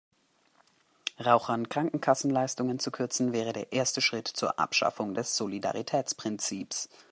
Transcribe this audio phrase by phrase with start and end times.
[1.23, 6.89] Rauchern Krankenkassenleistungen zu kürzen, wäre der erste Schritt zur Abschaffung des Solidaritätsprinzips.